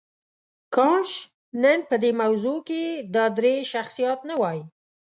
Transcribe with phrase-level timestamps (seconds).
[0.75, 1.09] کاش
[1.63, 2.81] نن په دې موضوع کې
[3.15, 4.59] دا درې شخصیات نه وای.